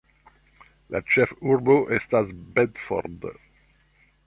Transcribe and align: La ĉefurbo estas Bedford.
La 0.95 1.01
ĉefurbo 1.15 1.77
estas 1.99 2.33
Bedford. 2.57 3.31